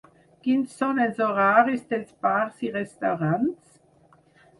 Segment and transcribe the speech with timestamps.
[0.45, 3.77] Quins són els horaris dels bars i restaurants?